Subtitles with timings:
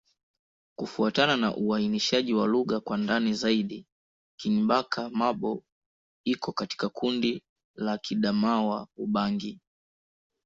[0.75, 3.85] Kufuatana na uainishaji wa lugha kwa ndani zaidi,
[4.39, 5.63] Kingbaka-Ma'bo
[6.23, 7.43] iko katika kundi
[7.75, 9.59] la Kiadamawa-Ubangi.